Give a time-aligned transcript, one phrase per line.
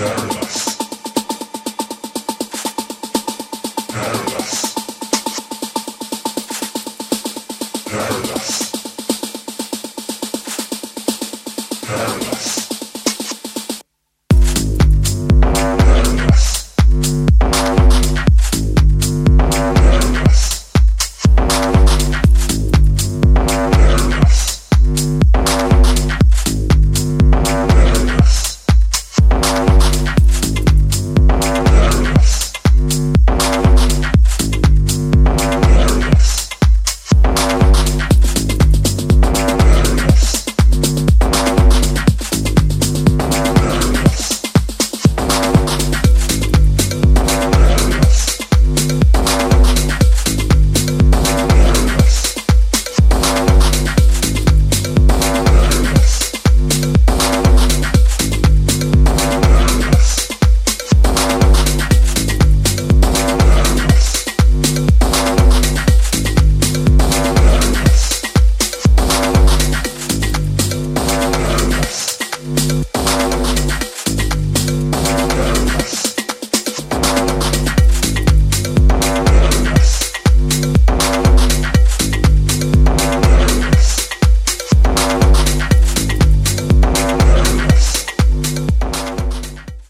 [0.00, 0.29] Saturday.